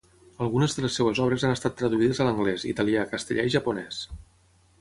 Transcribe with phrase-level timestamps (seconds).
[0.45, 4.05] Algunes de les seves obres han estat traduïdes a l'anglès, italià, castellà i japonès.